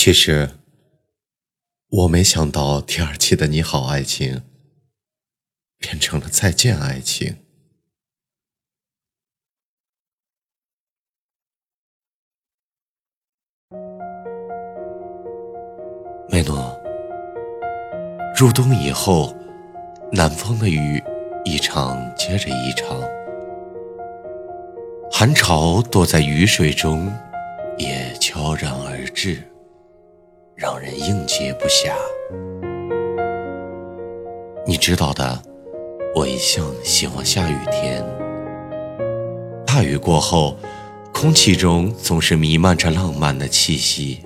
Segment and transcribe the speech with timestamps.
[0.00, 0.50] 其实，
[1.88, 4.36] 我没想到第二期的《你好，爱情》
[5.76, 7.36] 变成了《再见，爱情》。
[16.30, 16.80] 梅诺，
[18.36, 19.34] 入冬以后，
[20.12, 21.02] 南方的雨
[21.44, 23.02] 一场接着一场，
[25.10, 27.12] 寒潮躲在雨水中，
[27.78, 29.42] 也悄然而至。
[30.58, 31.92] 让人应接不暇。
[34.66, 35.40] 你知道的，
[36.16, 38.04] 我一向喜欢下雨天。
[39.64, 40.56] 大雨过后，
[41.14, 44.20] 空气中总是弥漫着浪漫的气息。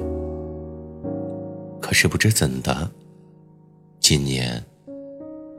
[1.82, 2.90] 可是不知怎的，
[4.00, 4.64] 今年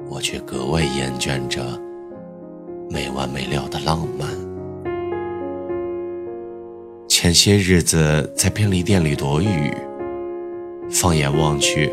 [0.09, 1.61] 我却格外厌倦着
[2.89, 4.27] 没完没了的浪漫。
[7.07, 9.71] 前些日子在便利店里躲雨。
[10.93, 11.91] 放眼望去，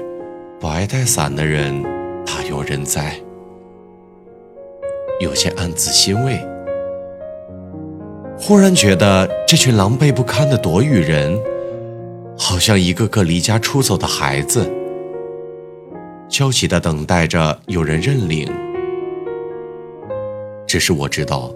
[0.60, 1.82] 不爱带伞的人
[2.26, 3.18] 大有人在，
[5.20, 6.38] 有些暗自欣慰。
[8.38, 11.40] 忽然觉得这群狼狈不堪的躲雨人，
[12.37, 14.70] 好像一个个离家出走的孩子，
[16.29, 18.52] 焦急地等待着有人认领。
[20.66, 21.51] 只是我知道，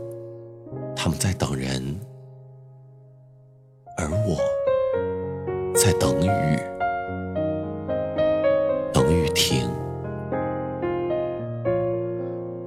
[0.97, 2.01] 他们在等人，
[3.99, 4.37] 而我
[5.75, 6.74] 在等雨。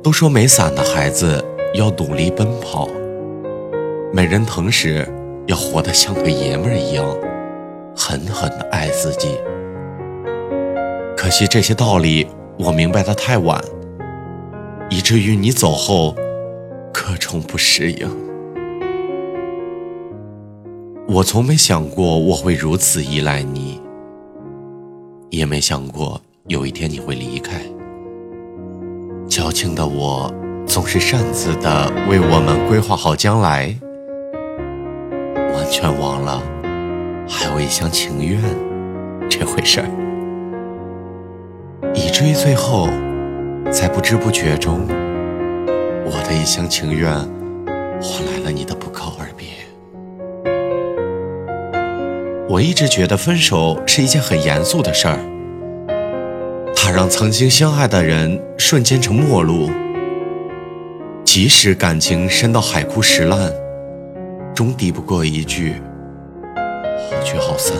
[0.07, 2.87] 都说没伞的孩子要努力奔跑，
[4.13, 5.05] 没人疼时
[5.47, 7.05] 要活得像个爷们儿一样，
[7.93, 9.37] 狠狠的爱自己。
[11.17, 12.25] 可惜这些道理
[12.57, 13.61] 我明白的太晚，
[14.89, 16.15] 以至于你走后，
[16.93, 18.07] 各种不适应。
[21.09, 23.81] 我从没想过我会如此依赖你，
[25.31, 26.21] 也没想过。
[26.47, 27.61] 有一天你会离开，
[29.37, 30.33] 矫情的我
[30.65, 33.71] 总是擅自的为我们规划好将来，
[35.53, 36.41] 完全忘了
[37.29, 38.41] 还有一厢情愿
[39.29, 39.87] 这回事儿，
[41.93, 42.89] 以至于最后，
[43.69, 44.87] 在不知不觉中，
[46.03, 47.13] 我的一厢情愿
[48.01, 49.49] 换来了你的不告而别。
[52.49, 55.36] 我一直觉得分手是一件很严肃的事儿。
[56.87, 59.69] 它让曾经相爱的人瞬间成陌路，
[61.25, 63.51] 即使感情深到海枯石烂，
[64.55, 65.73] 终抵不过一句
[67.11, 67.75] “好聚好散”。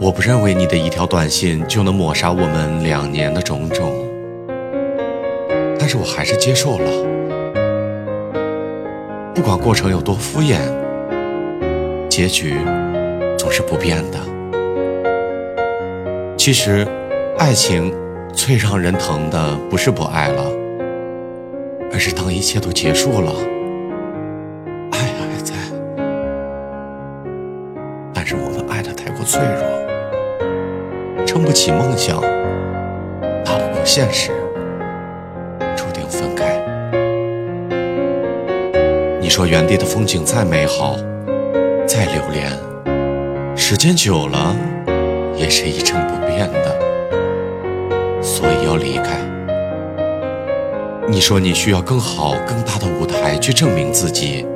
[0.00, 3.92] 我不认为你的一条短信就能抹杀我们两年的种种，
[5.78, 6.90] 但是我还是接受了。
[9.32, 10.58] 不管过程有多敷衍，
[12.08, 12.56] 结局
[13.38, 14.18] 总是不变的。
[16.44, 16.84] 其实，
[17.38, 17.94] 爱情
[18.32, 20.42] 最让人疼的不是不爱了，
[21.92, 23.32] 而是当一切都结束了，
[24.90, 25.54] 爱还在，
[28.12, 32.20] 但是我们爱的太过脆弱，撑不起梦想，
[33.44, 34.32] 打不过现实，
[35.76, 36.60] 注定分开。
[39.20, 40.96] 你说原地的风景再美好，
[41.86, 42.50] 再留恋，
[43.54, 44.56] 时间久了。
[45.42, 49.18] 也是一成不变的，所以要离开。
[51.08, 54.46] 你说你需要更好、更大的舞台去证明自己，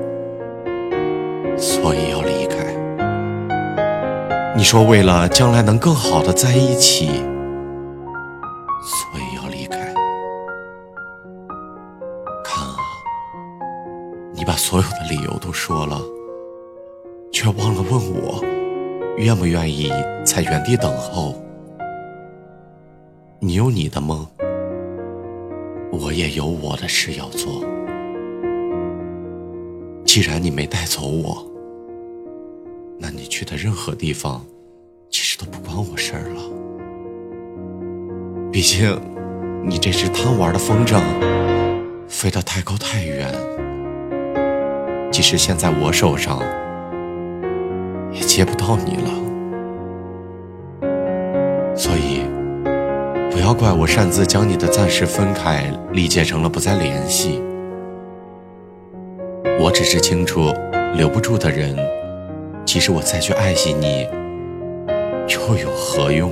[1.57, 2.57] 所以要离开。
[4.57, 7.09] 你说为了将来能更好的在一起，
[8.81, 9.93] 所以要离开。
[12.45, 12.77] 看啊，
[14.33, 16.01] 你把所有的理由都说了，
[17.33, 17.93] 却忘了问
[18.23, 18.41] 我。
[19.19, 19.91] 愿不愿意
[20.25, 21.35] 在原地等候？
[23.41, 24.27] 你有你的梦，
[25.91, 27.65] 我也有我的事要做。
[30.05, 31.47] 既然你没带走我，
[32.99, 34.45] 那你去的任何地方，
[35.09, 36.43] 其实都不关我事儿了。
[38.53, 39.01] 毕竟，
[39.65, 41.01] 你这只贪玩的风筝，
[42.07, 43.33] 飞得太高太远，
[45.11, 46.43] 即使现在我手上。
[48.37, 49.09] 接不到你了，
[51.75, 52.21] 所以
[53.31, 57.41] 不要怪我擅自将你的暂时分开理解成了不再联系。
[59.59, 60.53] 我只是清楚，
[60.95, 61.75] 留不住的人，
[62.67, 64.07] 即使我再去爱惜你，
[65.29, 66.31] 又有何用？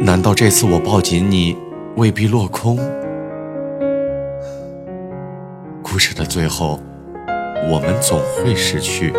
[0.00, 1.54] 难道这次我抱紧你，
[1.96, 2.78] 未必落空？
[5.82, 6.80] 故事的最后，
[7.70, 9.12] 我们总会失去。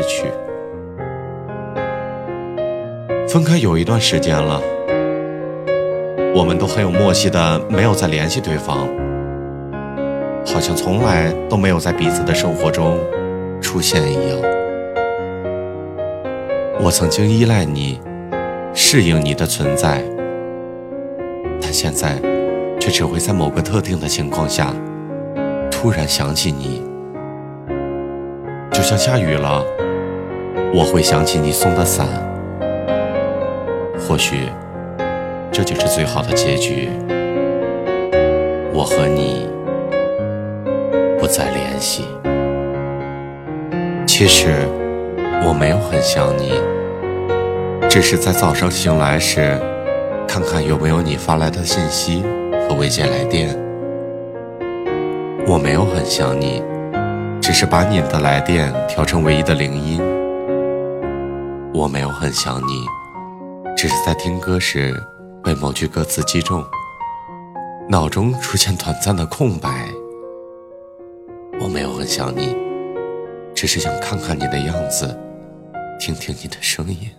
[0.00, 0.24] 失去。
[3.28, 4.60] 分开有一段时间了，
[6.34, 8.88] 我们都很有默契的没有再联系对方，
[10.46, 12.98] 好像从来都没有在彼此的生活中
[13.60, 14.38] 出现一样。
[16.82, 18.00] 我曾经依赖你，
[18.74, 20.02] 适应你的存在，
[21.60, 22.16] 但现在
[22.80, 24.74] 却只会在某个特定的情况下，
[25.70, 26.82] 突然想起你，
[28.72, 29.62] 就像下雨了，
[30.72, 32.06] 我会想起你送的伞。
[33.98, 34.48] 或许，
[35.50, 36.88] 这就是最好的结局。
[38.72, 39.48] 我和你
[41.18, 42.04] 不再联系。
[44.06, 44.68] 其实
[45.44, 46.52] 我没有很想你，
[47.88, 49.58] 只是在早上醒来时，
[50.28, 52.22] 看看有没有你发来的信息
[52.68, 53.48] 和未接来电。
[55.46, 56.62] 我没有很想你，
[57.40, 60.00] 只是把你的来电调成唯一的铃音。
[61.72, 62.84] 我没有很想你。
[63.76, 64.94] 只是在听歌时
[65.42, 66.64] 被某句歌词击中，
[67.88, 69.88] 脑中出现短暂的空白。
[71.60, 72.54] 我没有很想你，
[73.54, 75.18] 只是想看看你的样子，
[75.98, 77.10] 听听你的声音。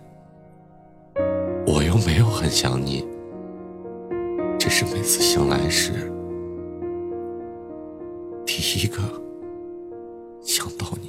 [1.66, 3.04] 我又没有很想你，
[4.58, 6.12] 只是每次醒来时，
[8.46, 8.98] 第一个
[10.42, 11.01] 想到你。